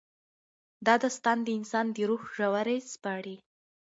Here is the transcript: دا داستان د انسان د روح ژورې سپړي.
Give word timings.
دا 0.85 0.93
داستان 1.03 1.37
د 1.43 1.47
انسان 1.59 1.85
د 1.95 1.97
روح 2.09 2.23
ژورې 2.35 2.77
سپړي. 2.93 3.35